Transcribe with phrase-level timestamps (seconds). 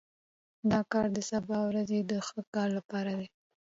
[0.71, 3.27] دا کار د سبا ورځې د ښه کار لپاره دی